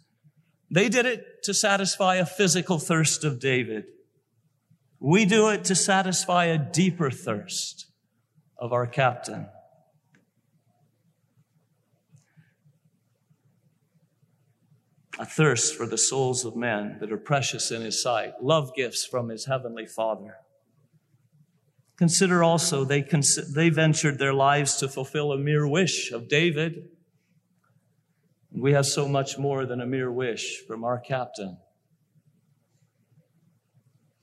They 0.70 0.88
did 0.88 1.06
it 1.06 1.42
to 1.44 1.54
satisfy 1.54 2.16
a 2.16 2.26
physical 2.26 2.78
thirst 2.78 3.24
of 3.24 3.40
David. 3.40 3.84
We 5.00 5.24
do 5.24 5.48
it 5.48 5.64
to 5.64 5.76
satisfy 5.76 6.46
a 6.46 6.58
deeper 6.58 7.10
thirst 7.10 7.86
of 8.58 8.72
our 8.72 8.86
captain. 8.86 9.46
A 15.18 15.26
thirst 15.26 15.74
for 15.74 15.86
the 15.86 15.98
souls 15.98 16.44
of 16.44 16.54
men 16.54 16.98
that 17.00 17.10
are 17.10 17.18
precious 17.18 17.72
in 17.72 17.82
his 17.82 18.00
sight, 18.00 18.34
love 18.40 18.72
gifts 18.76 19.04
from 19.04 19.30
his 19.30 19.46
heavenly 19.46 19.86
Father. 19.86 20.36
Consider 21.96 22.44
also 22.44 22.84
they, 22.84 23.02
cons- 23.02 23.52
they 23.52 23.68
ventured 23.68 24.20
their 24.20 24.32
lives 24.32 24.76
to 24.76 24.88
fulfill 24.88 25.32
a 25.32 25.38
mere 25.38 25.66
wish 25.66 26.12
of 26.12 26.28
David. 26.28 26.90
We 28.52 28.72
have 28.72 28.86
so 28.86 29.08
much 29.08 29.36
more 29.36 29.66
than 29.66 29.80
a 29.80 29.86
mere 29.86 30.10
wish 30.10 30.62
from 30.66 30.84
our 30.84 31.00
captain. 31.00 31.58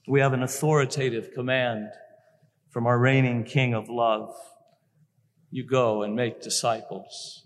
We 0.08 0.22
have 0.22 0.32
an 0.32 0.44
authoritative 0.44 1.32
command 1.34 1.90
from 2.70 2.88
our 2.88 2.98
reigning 2.98 3.44
King 3.44 3.74
of 3.74 3.90
love. 3.90 4.34
You 5.52 5.66
go 5.68 6.04
and 6.04 6.16
make 6.16 6.42
disciples, 6.42 7.45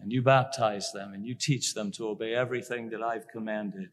and 0.00 0.12
you 0.12 0.22
baptize 0.22 0.90
them, 0.92 1.12
and 1.12 1.24
you 1.24 1.34
teach 1.34 1.74
them 1.74 1.90
to 1.92 2.08
obey 2.08 2.34
everything 2.34 2.90
that 2.90 3.02
I've 3.02 3.28
commanded. 3.28 3.88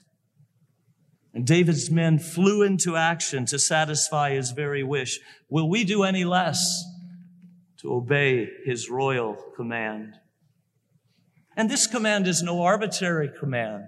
And 1.33 1.47
David's 1.47 1.89
men 1.89 2.19
flew 2.19 2.61
into 2.61 2.97
action 2.97 3.45
to 3.45 3.59
satisfy 3.59 4.31
his 4.31 4.51
very 4.51 4.83
wish. 4.83 5.19
Will 5.49 5.69
we 5.69 5.83
do 5.83 6.03
any 6.03 6.25
less 6.25 6.83
to 7.79 7.93
obey 7.93 8.49
his 8.65 8.89
royal 8.89 9.37
command? 9.55 10.15
And 11.55 11.69
this 11.69 11.87
command 11.87 12.27
is 12.27 12.43
no 12.43 12.61
arbitrary 12.61 13.31
command. 13.39 13.85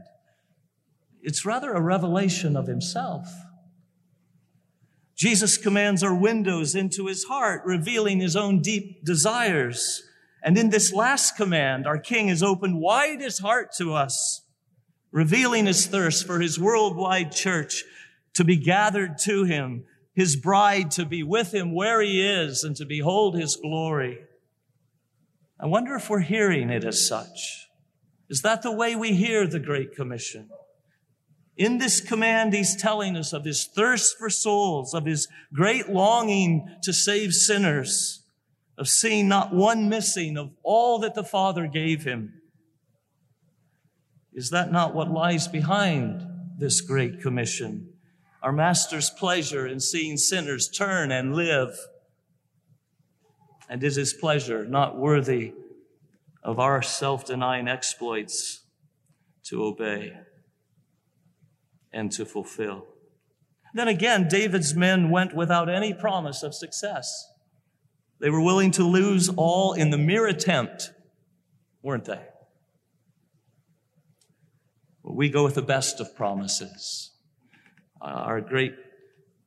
It's 1.22 1.46
rather 1.46 1.74
a 1.74 1.82
revelation 1.82 2.56
of 2.56 2.68
himself. 2.68 3.28
Jesus 5.16 5.58
commands 5.58 6.04
our 6.04 6.16
windows 6.16 6.76
into 6.76 7.08
his 7.08 7.26
heart, 7.26 7.62
revealing 7.66 8.20
his 8.20 8.36
own 8.36 8.62
deep 8.62 9.06
desires. 9.06 10.04
And 10.44 10.58
in 10.58 10.70
this 10.70 10.92
last 10.92 11.38
command, 11.38 11.88
our 11.88 11.98
King 11.98 12.28
has 12.28 12.44
opened 12.44 12.82
wide 12.82 13.22
his 13.22 13.40
heart 13.40 13.72
to 13.78 13.94
us, 13.94 14.42
revealing 15.12 15.66
his 15.66 15.88
thirst 15.88 16.28
for 16.28 16.42
his 16.42 16.60
worldwide 16.60 17.32
church 17.32 17.84
to 18.34 18.44
be 18.44 18.58
gathered 18.58 19.18
to 19.20 19.46
him, 19.46 19.86
his 20.14 20.36
bride 20.36 20.92
to 20.92 21.06
be 21.06 21.24
with 21.24 21.54
him 21.54 21.74
where 21.74 22.02
he 22.02 22.22
is 22.22 22.64
and 22.64 22.76
to 22.76 22.86
behold 22.86 23.36
his 23.36 23.56
glory. 23.56 24.20
I 25.60 25.68
wonder 25.68 25.96
if 25.96 26.10
we're 26.10 26.20
hearing 26.20 26.70
it 26.70 26.84
as 26.84 27.08
such. 27.08 27.70
Is 28.30 28.42
that 28.42 28.64
the 28.64 28.72
way 28.72 28.96
we 28.96 29.14
hear 29.14 29.48
the 29.48 29.60
Great 29.60 29.96
Commission? 29.96 30.50
In 31.56 31.78
this 31.78 32.02
command, 32.02 32.54
he's 32.54 32.76
telling 32.76 33.16
us 33.16 33.32
of 33.32 33.46
his 33.46 33.70
thirst 33.74 34.18
for 34.18 34.30
souls, 34.30 34.94
of 34.94 35.06
his 35.06 35.28
great 35.54 35.88
longing 35.88 36.68
to 36.82 36.92
save 36.92 37.32
sinners, 37.32 38.23
of 38.78 38.88
seeing 38.88 39.28
not 39.28 39.54
one 39.54 39.90
missing 39.90 40.38
of 40.38 40.52
all 40.64 41.00
that 41.00 41.16
the 41.16 41.24
Father 41.24 41.68
gave 41.68 42.04
him. 42.04 42.34
Is 44.34 44.50
that 44.50 44.72
not 44.72 44.96
what 44.96 45.12
lies 45.12 45.48
behind 45.48 46.26
this 46.58 46.82
great 46.82 47.22
commission? 47.22 47.94
Our 48.42 48.52
Master's 48.52 49.10
pleasure 49.10 49.68
in 49.68 49.80
seeing 49.80 50.18
sinners 50.18 50.68
turn 50.68 51.12
and 51.12 51.36
live 51.36 51.78
and 53.70 53.84
is 53.84 53.96
his 53.96 54.14
pleasure 54.14 54.66
not 54.66 54.98
worthy 54.98 55.54
of 56.44 56.60
our 56.60 56.82
self-denying 56.82 57.68
exploits 57.68 58.66
to 59.46 59.64
obey 59.64 60.14
and 61.92 62.12
to 62.12 62.26
fulfill? 62.26 62.86
Then 63.74 63.88
again, 63.88 64.28
David's 64.28 64.76
men 64.76 65.10
went 65.10 65.36
without 65.36 65.70
any 65.70 65.94
promise 65.94 66.44
of 66.44 66.54
success. 66.54 67.30
They 68.24 68.30
were 68.30 68.40
willing 68.40 68.72
to 68.72 68.86
lose 68.86 69.28
all 69.36 69.74
in 69.74 69.90
the 69.90 69.98
mere 69.98 70.28
attempt, 70.28 70.92
weren't 71.82 72.06
they? 72.06 72.22
Well, 75.04 75.14
we 75.14 75.28
go 75.28 75.44
with 75.44 75.56
the 75.56 75.62
best 75.62 76.00
of 76.00 76.16
promises. 76.16 77.12
Uh, 78.02 78.06
our 78.06 78.40
great 78.40 78.76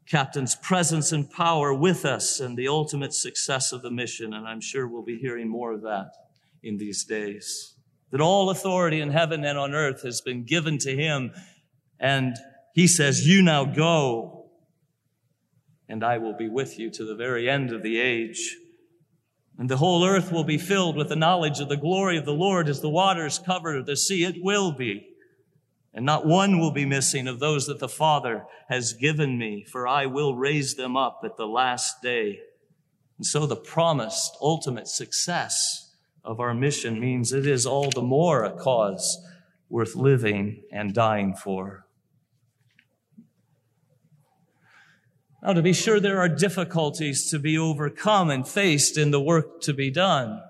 captain's 0.07 0.57
presence 0.57 1.11
and 1.11 1.31
power 1.31 1.73
with 1.73 2.05
us 2.05 2.39
and 2.39 2.55
the 2.55 2.69
ultimate 2.69 3.15
success 3.15 3.73
of 3.73 3.81
the 3.81 3.91
mission. 3.91 4.35
And 4.35 4.47
I'm 4.47 4.61
sure 4.61 4.87
we'll 4.87 5.03
be 5.03 5.17
hearing 5.17 5.49
more 5.49 5.73
of 5.73 5.81
that 5.81 6.11
in 6.63 6.77
these 6.77 7.03
days. 7.03 7.77
That 8.11 8.21
all 8.21 8.51
authority 8.51 9.01
in 9.01 9.09
heaven 9.09 9.43
and 9.43 9.57
on 9.57 9.73
earth 9.73 10.03
has 10.03 10.21
been 10.21 10.45
given 10.45 10.77
to 10.81 10.95
him. 10.95 11.33
And 11.99 12.37
he 12.75 12.87
says, 12.87 13.27
You 13.27 13.41
now 13.41 13.65
go, 13.65 14.51
and 15.89 16.05
I 16.05 16.19
will 16.19 16.37
be 16.37 16.51
with 16.51 16.79
you 16.79 16.91
to 16.91 17.07
the 17.07 17.15
very 17.15 17.49
end 17.49 17.73
of 17.73 17.83
the 17.83 17.99
age. 17.99 18.55
And 19.59 19.71
the 19.71 19.79
whole 19.79 20.05
earth 20.05 20.31
will 20.31 20.45
be 20.45 20.59
filled 20.59 20.97
with 20.97 21.09
the 21.09 21.17
knowledge 21.17 21.61
of 21.61 21.69
the 21.69 21.77
glory 21.77 22.19
of 22.19 22.27
the 22.27 22.35
Lord 22.35 22.69
as 22.69 22.81
the 22.81 22.91
waters 22.91 23.39
cover 23.39 23.83
the 23.83 23.97
sea. 23.97 24.25
It 24.25 24.43
will 24.43 24.73
be. 24.73 25.09
And 25.95 26.05
not 26.05 26.27
one 26.27 26.59
will 26.59 26.73
be 26.73 26.85
missing 26.85 27.27
of 27.27 27.41
those 27.41 27.67
that 27.67 27.79
the 27.79 27.89
Father 27.89 28.45
has 28.69 28.93
given 28.93 29.39
me, 29.39 29.65
for 29.65 29.89
I 29.89 30.05
will 30.05 30.37
raise 30.37 30.75
them 30.75 30.95
up 30.95 31.23
at 31.25 31.39
the 31.39 31.47
last 31.47 32.03
day. 32.03 32.41
And 33.17 33.25
so 33.25 33.47
the 33.47 33.57
promised 33.57 34.37
ultimate 34.43 34.89
success 34.89 35.95
of 36.23 36.39
our 36.39 36.53
mission 36.53 37.01
means 37.01 37.33
it 37.33 37.47
is 37.47 37.65
all 37.65 37.91
the 37.91 38.03
more 38.03 38.45
a 38.45 38.53
cause 38.53 39.25
worth 39.71 39.97
living 39.97 40.65
and 40.71 40.93
dying 40.93 41.35
for. 41.35 41.86
Now, 45.47 45.53
to 45.53 45.63
be 45.63 45.73
sure, 45.73 46.01
there 46.01 46.19
are 46.19 46.29
difficulties 46.29 47.31
to 47.31 47.39
be 47.39 47.57
overcome 47.57 48.31
and 48.31 48.47
faced 48.47 48.99
in 48.99 49.13
the 49.13 49.21
work 49.21 49.61
to 49.61 49.73
be 49.73 49.93
done. 49.93 50.43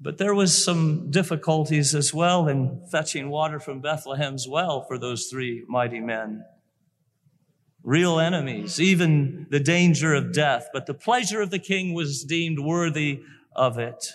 But 0.00 0.18
there 0.18 0.32
was 0.32 0.62
some 0.64 1.10
difficulties 1.10 1.92
as 1.92 2.14
well 2.14 2.46
in 2.46 2.86
fetching 2.88 3.30
water 3.30 3.58
from 3.58 3.80
Bethlehem's 3.80 4.46
well 4.46 4.84
for 4.84 4.96
those 4.96 5.26
three 5.26 5.64
mighty 5.66 5.98
men. 5.98 6.44
Real 7.82 8.20
enemies, 8.20 8.80
even 8.80 9.48
the 9.50 9.58
danger 9.58 10.14
of 10.14 10.32
death, 10.32 10.68
but 10.72 10.86
the 10.86 10.94
pleasure 10.94 11.40
of 11.40 11.50
the 11.50 11.58
king 11.58 11.92
was 11.92 12.22
deemed 12.22 12.60
worthy 12.60 13.22
of 13.56 13.76
it. 13.76 14.12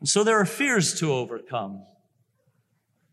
And 0.00 0.08
so 0.08 0.24
there 0.24 0.40
are 0.40 0.46
fears 0.46 0.98
to 1.00 1.12
overcome. 1.12 1.84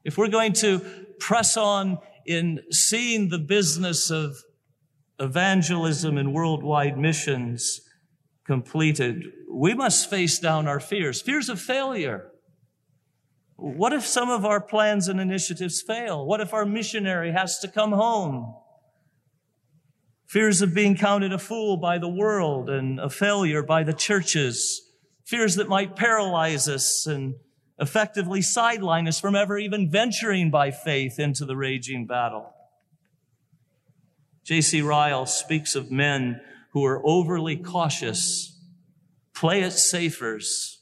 If 0.05 0.17
we're 0.17 0.29
going 0.29 0.53
to 0.53 0.79
press 1.19 1.57
on 1.57 1.97
in 2.25 2.61
seeing 2.71 3.27
the 3.27 3.39
business 3.39 4.09
of 4.09 4.37
evangelism 5.23 6.17
and 6.17 6.33
worldwide 6.33 6.97
missions 6.97 7.81
completed, 8.45 9.23
we 9.49 9.73
must 9.73 10.09
face 10.09 10.39
down 10.39 10.67
our 10.67 10.79
fears, 10.79 11.21
fears 11.21 11.49
of 11.49 11.59
failure. 11.61 12.29
What 13.55 13.93
if 13.93 14.05
some 14.05 14.29
of 14.29 14.45
our 14.45 14.59
plans 14.59 15.07
and 15.07 15.19
initiatives 15.19 15.81
fail? 15.81 16.25
What 16.25 16.41
if 16.41 16.53
our 16.53 16.65
missionary 16.65 17.31
has 17.31 17.59
to 17.59 17.67
come 17.67 17.91
home? 17.91 18.55
Fears 20.27 20.61
of 20.61 20.73
being 20.73 20.97
counted 20.97 21.31
a 21.31 21.37
fool 21.37 21.77
by 21.77 21.97
the 21.97 22.09
world 22.09 22.69
and 22.69 22.99
a 22.99 23.09
failure 23.09 23.63
by 23.63 23.83
the 23.83 23.93
churches. 23.93 24.81
Fears 25.25 25.55
that 25.55 25.69
might 25.69 25.95
paralyze 25.95 26.67
us 26.67 27.05
and 27.05 27.35
effectively 27.79 28.41
sideline 28.41 29.07
us 29.07 29.19
from 29.19 29.35
ever 29.35 29.57
even 29.57 29.89
venturing 29.89 30.49
by 30.49 30.71
faith 30.71 31.19
into 31.19 31.45
the 31.45 31.55
raging 31.55 32.05
battle. 32.05 32.52
J.C. 34.43 34.81
Ryle 34.81 35.25
speaks 35.25 35.75
of 35.75 35.91
men 35.91 36.41
who 36.71 36.83
are 36.85 37.01
overly 37.05 37.55
cautious, 37.55 38.59
play 39.33 39.61
it 39.61 39.71
safers, 39.71 40.79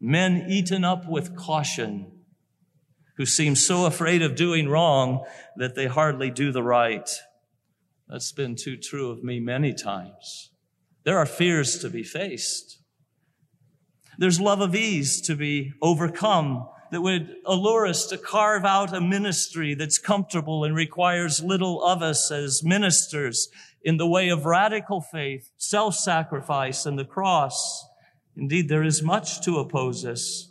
men 0.00 0.46
eaten 0.48 0.84
up 0.84 1.08
with 1.08 1.36
caution, 1.36 2.12
who 3.16 3.24
seem 3.24 3.54
so 3.54 3.86
afraid 3.86 4.22
of 4.22 4.34
doing 4.34 4.68
wrong 4.68 5.24
that 5.56 5.74
they 5.74 5.86
hardly 5.86 6.30
do 6.30 6.52
the 6.52 6.62
right. 6.62 7.08
That's 8.08 8.32
been 8.32 8.56
too 8.56 8.76
true 8.76 9.10
of 9.10 9.22
me 9.22 9.40
many 9.40 9.72
times. 9.72 10.50
There 11.04 11.18
are 11.18 11.26
fears 11.26 11.78
to 11.78 11.88
be 11.88 12.02
faced. 12.02 12.78
There's 14.18 14.40
love 14.40 14.60
of 14.60 14.74
ease 14.74 15.20
to 15.22 15.34
be 15.34 15.72
overcome 15.80 16.68
that 16.90 17.02
would 17.02 17.36
allure 17.44 17.86
us 17.86 18.06
to 18.06 18.18
carve 18.18 18.64
out 18.64 18.94
a 18.94 19.00
ministry 19.00 19.74
that's 19.74 19.98
comfortable 19.98 20.64
and 20.64 20.74
requires 20.74 21.42
little 21.42 21.82
of 21.82 22.02
us 22.02 22.30
as 22.30 22.64
ministers 22.64 23.48
in 23.82 23.96
the 23.96 24.06
way 24.06 24.28
of 24.28 24.44
radical 24.44 25.00
faith, 25.00 25.50
self-sacrifice, 25.56 26.86
and 26.86 26.98
the 26.98 27.04
cross. 27.04 27.86
Indeed, 28.36 28.68
there 28.68 28.82
is 28.82 29.02
much 29.02 29.40
to 29.42 29.58
oppose 29.58 30.04
us. 30.04 30.48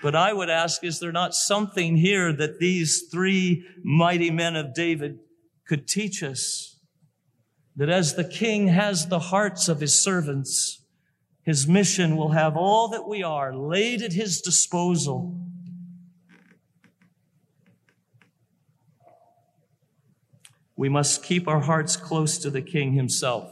But 0.00 0.14
I 0.14 0.32
would 0.32 0.48
ask, 0.48 0.84
is 0.84 1.00
there 1.00 1.12
not 1.12 1.34
something 1.34 1.96
here 1.96 2.32
that 2.32 2.60
these 2.60 3.08
three 3.10 3.66
mighty 3.82 4.30
men 4.30 4.54
of 4.54 4.74
David 4.74 5.18
could 5.66 5.88
teach 5.88 6.22
us? 6.22 6.78
That 7.74 7.90
as 7.90 8.14
the 8.14 8.24
king 8.24 8.68
has 8.68 9.08
the 9.08 9.18
hearts 9.18 9.68
of 9.68 9.80
his 9.80 10.00
servants, 10.00 10.84
his 11.42 11.66
mission 11.66 12.16
will 12.16 12.30
have 12.30 12.56
all 12.56 12.88
that 12.88 13.08
we 13.08 13.22
are 13.22 13.54
laid 13.54 14.02
at 14.02 14.12
his 14.12 14.40
disposal 14.40 15.47
we 20.78 20.88
must 20.88 21.24
keep 21.24 21.48
our 21.48 21.62
hearts 21.62 21.96
close 21.96 22.38
to 22.38 22.50
the 22.50 22.62
King 22.62 22.92
himself. 22.92 23.50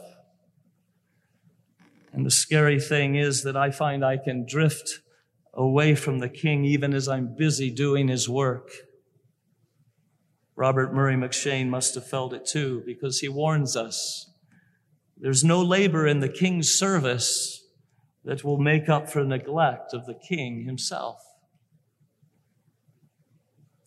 And 2.13 2.25
the 2.25 2.31
scary 2.31 2.79
thing 2.79 3.15
is 3.15 3.43
that 3.43 3.57
I 3.57 3.69
find 3.69 4.03
I 4.03 4.15
can 4.15 4.45
drift 4.47 5.01
away 5.53 5.93
from 5.93 6.19
the 6.19 6.29
King 6.29 6.63
even 6.63 6.93
as 6.93 7.09
I'm 7.09 7.35
busy 7.37 7.69
doing 7.69 8.07
his 8.07 8.29
work. 8.29 8.69
Robert 10.55 10.93
Murray 10.93 11.15
McCheyne 11.15 11.67
must 11.67 11.95
have 11.95 12.07
felt 12.07 12.31
it 12.31 12.45
too 12.45 12.81
because 12.85 13.19
he 13.19 13.27
warns 13.27 13.75
us 13.75 14.31
there's 15.17 15.43
no 15.43 15.61
labor 15.61 16.07
in 16.07 16.21
the 16.21 16.29
King's 16.29 16.69
service 16.69 17.61
that 18.23 18.45
will 18.45 18.57
make 18.57 18.87
up 18.87 19.09
for 19.09 19.25
neglect 19.25 19.93
of 19.93 20.05
the 20.05 20.15
King 20.15 20.63
himself. 20.63 21.17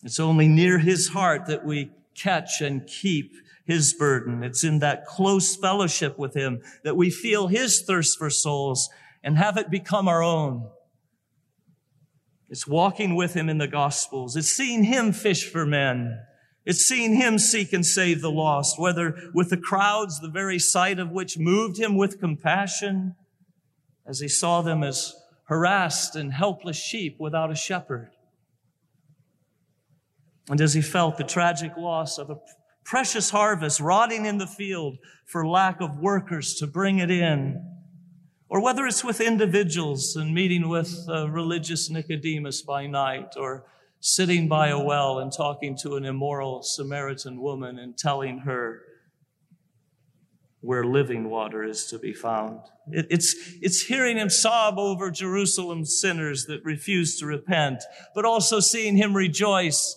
It's 0.03 0.21
only 0.21 0.47
near 0.47 0.79
his 0.79 1.09
heart 1.09 1.47
that 1.47 1.65
we 1.65 1.91
catch 2.15 2.61
and 2.61 2.87
keep 2.87 3.33
his 3.65 3.95
burden. 3.95 4.43
It's 4.43 4.65
in 4.65 4.81
that 4.81 5.07
close 5.07 5.57
fellowship 5.57 6.19
with 6.19 6.35
him 6.35 6.61
that 6.85 6.97
we 6.97 7.11
feel 7.11 7.47
his 7.47 7.83
thirst 7.83 8.19
for 8.19 8.31
souls 8.31 8.89
and 9.23 9.37
have 9.37 9.57
it 9.57 9.71
become 9.71 10.09
our 10.09 10.23
own. 10.23 10.69
It's 12.49 12.67
walking 12.67 13.15
with 13.15 13.35
him 13.35 13.49
in 13.49 13.59
the 13.59 13.69
gospels. 13.69 14.35
It's 14.37 14.49
seeing 14.49 14.85
him 14.85 15.13
fish 15.13 15.49
for 15.49 15.65
men. 15.65 16.19
It's 16.65 16.81
seeing 16.81 17.15
him 17.15 17.39
seek 17.39 17.73
and 17.73 17.87
save 17.87 18.21
the 18.21 18.31
lost, 18.31 18.79
whether 18.79 19.17
with 19.33 19.51
the 19.51 19.57
crowds, 19.57 20.21
the 20.21 20.29
very 20.29 20.59
sight 20.59 20.99
of 20.99 21.11
which 21.11 21.39
moved 21.39 21.79
him 21.79 21.97
with 21.97 22.21
compassion 22.21 23.15
as 24.07 24.19
he 24.19 24.29
saw 24.29 24.63
them 24.63 24.83
as 24.83 25.15
harassed 25.45 26.17
and 26.17 26.33
helpless 26.33 26.77
sheep 26.77 27.17
without 27.19 27.51
a 27.51 27.57
shepherd 27.57 28.11
and 30.51 30.61
as 30.61 30.75
he 30.75 30.83
felt 30.83 31.17
the 31.17 31.25
tragic 31.25 31.77
loss 31.77 32.19
of 32.19 32.29
a 32.29 32.37
precious 32.85 33.31
harvest 33.31 33.79
rotting 33.79 34.27
in 34.27 34.39
the 34.39 34.47
field 34.47 34.99
for 35.25 35.47
lack 35.47 35.81
of 35.81 35.99
workers 35.99 36.55
to 36.55 36.67
bring 36.67 36.99
it 36.99 37.11
in, 37.11 37.65
or 38.49 38.61
whether 38.61 38.85
it's 38.85 39.05
with 39.05 39.21
individuals 39.21 40.17
and 40.17 40.35
meeting 40.35 40.69
with 40.69 40.93
a 41.09 41.31
religious 41.31 41.89
Nicodemus 41.89 42.63
by 42.63 42.89
night, 42.89 43.35
or 43.37 43.65
sitting 44.01 44.49
by 44.49 44.69
a 44.69 44.79
well 44.79 45.21
and 45.21 45.33
talking 45.33 45.77
to 45.83 45.95
an 45.95 46.05
immoral 46.05 46.63
Samaritan 46.63 47.41
woman 47.41 47.79
and 47.79 47.97
telling 47.97 48.39
her 48.39 48.81
where 50.63 50.85
living 50.85 51.31
water 51.31 51.63
is 51.63 51.87
to 51.87 51.99
be 51.99 52.13
found. 52.13 52.59
It, 52.89 53.07
it's, 53.09 53.37
it's 53.63 53.83
hearing 53.83 54.19
him 54.19 54.29
sob 54.29 54.79
over 54.79 55.13
Jerusalem's 55.13 56.01
sinners 56.01 56.47
that 56.47 56.65
refuse 56.65 57.19
to 57.19 57.27
repent, 57.27 57.83
but 58.17 58.25
also 58.25 58.59
seeing 58.59 58.97
him 58.97 59.15
rejoice 59.15 59.97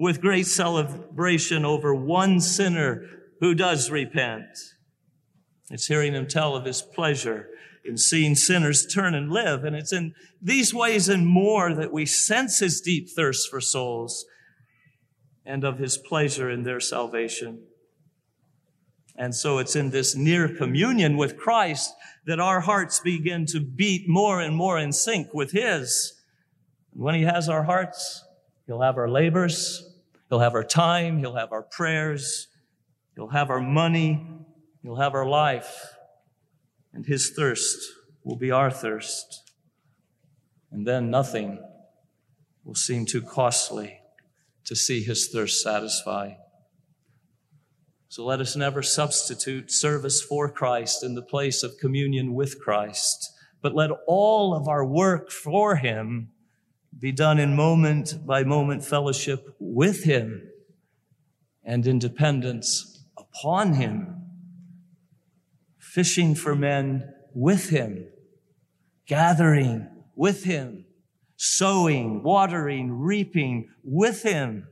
with 0.00 0.22
great 0.22 0.46
celebration 0.46 1.62
over 1.66 1.94
one 1.94 2.40
sinner 2.40 3.04
who 3.40 3.54
does 3.54 3.90
repent. 3.90 4.46
It's 5.70 5.86
hearing 5.86 6.14
him 6.14 6.26
tell 6.26 6.56
of 6.56 6.64
his 6.64 6.80
pleasure 6.80 7.48
in 7.84 7.98
seeing 7.98 8.34
sinners 8.34 8.86
turn 8.86 9.14
and 9.14 9.30
live. 9.30 9.62
And 9.62 9.76
it's 9.76 9.92
in 9.92 10.14
these 10.40 10.72
ways 10.72 11.10
and 11.10 11.26
more 11.26 11.74
that 11.74 11.92
we 11.92 12.06
sense 12.06 12.60
his 12.60 12.80
deep 12.80 13.10
thirst 13.14 13.50
for 13.50 13.60
souls 13.60 14.24
and 15.44 15.64
of 15.64 15.78
his 15.78 15.98
pleasure 15.98 16.48
in 16.48 16.62
their 16.62 16.80
salvation. 16.80 17.66
And 19.16 19.34
so 19.34 19.58
it's 19.58 19.76
in 19.76 19.90
this 19.90 20.16
near 20.16 20.48
communion 20.48 21.18
with 21.18 21.36
Christ 21.36 21.92
that 22.24 22.40
our 22.40 22.60
hearts 22.60 23.00
begin 23.00 23.44
to 23.46 23.60
beat 23.60 24.08
more 24.08 24.40
and 24.40 24.56
more 24.56 24.78
in 24.78 24.92
sync 24.92 25.34
with 25.34 25.52
His. 25.52 26.14
When 26.94 27.14
He 27.14 27.22
has 27.22 27.46
our 27.46 27.64
hearts, 27.64 28.24
He'll 28.66 28.80
have 28.80 28.96
our 28.96 29.10
labors, 29.10 29.89
He'll 30.30 30.38
have 30.38 30.54
our 30.54 30.64
time, 30.64 31.18
He'll 31.18 31.34
have 31.34 31.52
our 31.52 31.64
prayers, 31.64 32.46
He'll 33.16 33.28
have 33.28 33.50
our 33.50 33.60
money, 33.60 34.24
He'll 34.82 34.96
have 34.96 35.14
our 35.14 35.26
life, 35.26 35.94
and 36.94 37.04
His 37.04 37.32
thirst 37.36 37.76
will 38.24 38.36
be 38.36 38.52
our 38.52 38.70
thirst. 38.70 39.42
And 40.70 40.86
then 40.86 41.10
nothing 41.10 41.58
will 42.64 42.76
seem 42.76 43.06
too 43.06 43.22
costly 43.22 43.98
to 44.66 44.76
see 44.76 45.02
His 45.02 45.28
thirst 45.28 45.62
satisfied. 45.62 46.36
So 48.08 48.24
let 48.24 48.40
us 48.40 48.54
never 48.54 48.82
substitute 48.82 49.72
service 49.72 50.22
for 50.22 50.50
Christ 50.50 51.02
in 51.02 51.14
the 51.14 51.22
place 51.22 51.64
of 51.64 51.78
communion 51.80 52.34
with 52.34 52.60
Christ, 52.60 53.32
but 53.62 53.74
let 53.74 53.90
all 54.06 54.54
of 54.54 54.68
our 54.68 54.86
work 54.86 55.32
for 55.32 55.76
Him 55.76 56.30
be 56.98 57.12
done 57.12 57.38
in 57.38 57.56
moment 57.56 58.26
by 58.26 58.44
moment 58.44 58.84
fellowship 58.84 59.54
with 59.58 60.04
Him 60.04 60.48
and 61.64 61.86
in 61.86 61.98
dependence 61.98 63.04
upon 63.18 63.74
Him, 63.74 64.22
fishing 65.78 66.34
for 66.34 66.54
men 66.54 67.12
with 67.34 67.70
Him, 67.70 68.06
gathering 69.06 69.88
with 70.14 70.44
Him, 70.44 70.84
sowing, 71.36 72.22
watering, 72.22 72.90
reaping 72.92 73.68
with 73.82 74.22
Him 74.22 74.66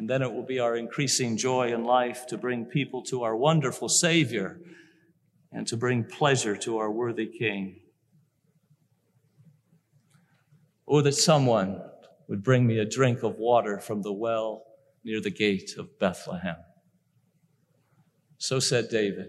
and 0.00 0.08
then 0.08 0.22
it 0.22 0.32
will 0.32 0.46
be 0.46 0.58
our 0.58 0.76
increasing 0.76 1.36
joy 1.36 1.74
in 1.74 1.84
life 1.84 2.26
to 2.28 2.38
bring 2.38 2.64
people 2.64 3.02
to 3.02 3.22
our 3.22 3.36
wonderful 3.36 3.90
Savior 3.90 4.58
and 5.52 5.66
to 5.66 5.76
bring 5.76 6.04
pleasure 6.04 6.56
to 6.56 6.78
our 6.78 6.90
worthy 6.90 7.26
King. 7.26 7.80
Oh, 10.90 11.00
that 11.02 11.14
someone 11.14 11.80
would 12.28 12.42
bring 12.42 12.66
me 12.66 12.78
a 12.78 12.84
drink 12.84 13.22
of 13.22 13.36
water 13.36 13.78
from 13.78 14.02
the 14.02 14.12
well 14.12 14.64
near 15.04 15.20
the 15.20 15.30
gate 15.30 15.70
of 15.78 15.98
Bethlehem. 15.98 16.56
So 18.38 18.58
said 18.58 18.88
David. 18.88 19.28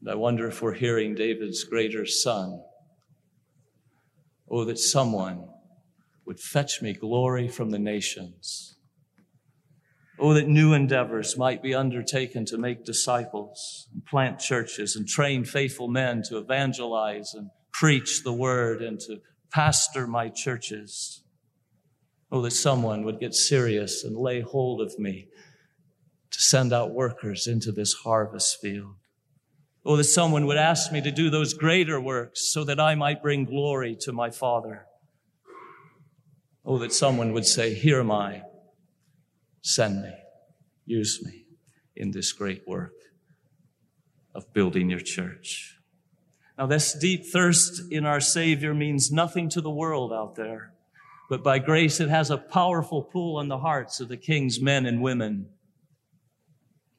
And 0.00 0.10
I 0.10 0.14
wonder 0.14 0.46
if 0.46 0.62
we're 0.62 0.74
hearing 0.74 1.14
David's 1.14 1.64
greater 1.64 2.06
son. 2.06 2.62
Oh, 4.48 4.64
that 4.64 4.78
someone 4.78 5.48
would 6.24 6.38
fetch 6.38 6.80
me 6.80 6.92
glory 6.92 7.48
from 7.48 7.70
the 7.70 7.78
nations 7.78 8.74
Oh, 10.16 10.32
that 10.34 10.46
new 10.46 10.74
endeavors 10.74 11.36
might 11.36 11.60
be 11.60 11.74
undertaken 11.74 12.44
to 12.46 12.58
make 12.58 12.84
disciples 12.84 13.88
and 13.92 14.04
plant 14.06 14.38
churches 14.38 14.94
and 14.94 15.08
train 15.08 15.44
faithful 15.44 15.88
men 15.88 16.22
to 16.28 16.38
evangelize 16.38 17.34
and 17.34 17.50
preach 17.72 18.22
the 18.22 18.32
word 18.32 18.80
and 18.80 19.00
to 19.00 19.20
pastor 19.54 20.06
my 20.06 20.28
churches. 20.28 21.22
Oh, 22.32 22.42
that 22.42 22.50
someone 22.50 23.04
would 23.04 23.20
get 23.20 23.34
serious 23.34 24.02
and 24.02 24.16
lay 24.16 24.40
hold 24.40 24.80
of 24.80 24.98
me 24.98 25.28
to 26.32 26.40
send 26.40 26.72
out 26.72 26.90
workers 26.90 27.46
into 27.46 27.70
this 27.70 27.92
harvest 27.92 28.60
field. 28.60 28.96
Oh, 29.84 29.96
that 29.96 30.04
someone 30.04 30.46
would 30.46 30.56
ask 30.56 30.90
me 30.90 31.00
to 31.02 31.12
do 31.12 31.30
those 31.30 31.54
greater 31.54 32.00
works 32.00 32.50
so 32.52 32.64
that 32.64 32.80
I 32.80 32.96
might 32.96 33.22
bring 33.22 33.44
glory 33.44 33.96
to 34.00 34.12
my 34.12 34.30
Father. 34.30 34.86
Oh, 36.64 36.78
that 36.78 36.92
someone 36.92 37.32
would 37.32 37.46
say, 37.46 37.74
Here 37.74 38.00
am 38.00 38.10
I 38.10 38.42
Send 39.66 40.02
me, 40.02 40.12
use 40.84 41.20
me 41.24 41.46
in 41.96 42.10
this 42.10 42.32
great 42.32 42.68
work 42.68 42.92
of 44.34 44.52
building 44.52 44.90
your 44.90 45.00
church. 45.00 45.73
Now, 46.56 46.66
this 46.66 46.92
deep 46.92 47.26
thirst 47.26 47.82
in 47.90 48.06
our 48.06 48.20
Savior 48.20 48.74
means 48.74 49.10
nothing 49.10 49.48
to 49.50 49.60
the 49.60 49.70
world 49.70 50.12
out 50.12 50.36
there, 50.36 50.72
but 51.28 51.42
by 51.42 51.58
grace 51.58 51.98
it 51.98 52.08
has 52.08 52.30
a 52.30 52.38
powerful 52.38 53.02
pull 53.02 53.36
on 53.38 53.48
the 53.48 53.58
hearts 53.58 53.98
of 53.98 54.08
the 54.08 54.16
King's 54.16 54.60
men 54.60 54.86
and 54.86 55.02
women. 55.02 55.48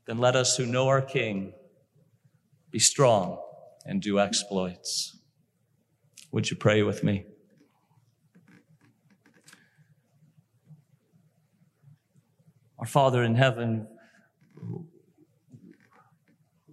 Then 0.07 0.17
let 0.17 0.35
us 0.35 0.57
who 0.57 0.65
know 0.65 0.89
our 0.89 1.01
King 1.01 1.53
be 2.69 2.79
strong 2.79 3.41
and 3.85 4.01
do 4.01 4.19
exploits. 4.19 5.17
Would 6.31 6.51
you 6.51 6.57
pray 6.57 6.83
with 6.83 7.01
me? 7.01 7.25
Our 12.77 12.85
Father 12.85 13.23
in 13.23 13.35
heaven, 13.35 13.87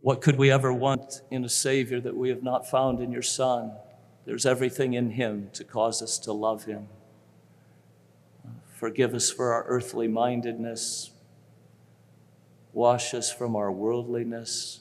what 0.02 0.20
could 0.20 0.36
we 0.36 0.50
ever 0.50 0.72
want 0.72 1.22
in 1.30 1.44
a 1.44 1.48
Savior 1.48 2.00
that 2.00 2.16
we 2.16 2.28
have 2.28 2.42
not 2.42 2.68
found 2.68 3.00
in 3.00 3.10
your 3.10 3.22
Son? 3.22 3.72
There's 4.24 4.44
everything 4.44 4.92
in 4.92 5.10
Him 5.12 5.50
to 5.54 5.64
cause 5.64 6.02
us 6.02 6.18
to 6.20 6.32
love 6.32 6.64
Him. 6.64 6.88
Forgive 8.74 9.14
us 9.14 9.30
for 9.30 9.52
our 9.52 9.64
earthly 9.64 10.08
mindedness. 10.08 11.12
Wash 12.72 13.14
us 13.14 13.32
from 13.32 13.56
our 13.56 13.72
worldliness 13.72 14.80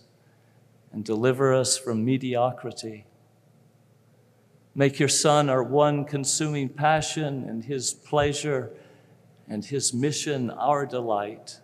and 0.92 1.06
deliver 1.06 1.54
us 1.54 1.78
from 1.78 2.04
mediocrity. 2.04 3.06
Make 4.76 5.00
your 5.00 5.10
Son 5.10 5.50
our 5.50 5.64
one 5.64 6.04
consuming 6.04 6.68
passion 6.68 7.46
and 7.48 7.64
His 7.64 7.94
pleasure 7.94 8.72
and 9.52 9.66
his 9.66 9.94
mission 9.94 10.50
our 10.50 10.86
delight. 10.86 11.60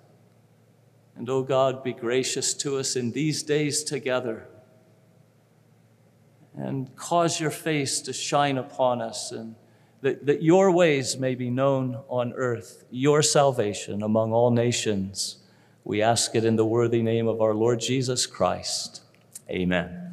And, 1.18 1.30
O 1.30 1.38
oh 1.38 1.44
God, 1.44 1.84
be 1.84 1.94
gracious 1.94 2.54
to 2.56 2.78
us 2.78 2.96
in 2.96 3.12
these 3.12 3.42
days 3.42 3.84
together 3.84 4.48
and 6.56 6.96
cause 6.96 7.40
your 7.40 7.52
face 7.52 8.02
to 8.02 8.14
shine 8.14 8.58
upon 8.58 9.02
us 9.02 9.32
and 9.32 9.56
that, 10.02 10.26
that 10.28 10.44
your 10.44 10.72
ways 10.72 11.18
may 11.18 11.34
be 11.34 11.50
known 11.50 12.00
on 12.08 12.34
earth, 12.34 12.86
your 12.92 13.24
salvation 13.24 14.04
among 14.04 14.32
all 14.32 14.52
nations. 14.52 15.38
We 15.84 16.02
ask 16.02 16.36
it 16.36 16.46
in 16.46 16.56
the 16.56 16.66
worthy 16.66 17.02
name 17.02 17.28
of 17.28 17.42
our 17.42 17.54
Lord 17.54 17.80
Jesus 17.80 18.26
Christ. 18.28 19.02
Amen. 19.50 20.07